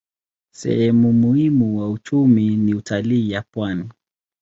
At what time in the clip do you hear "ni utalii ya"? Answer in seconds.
2.57-3.41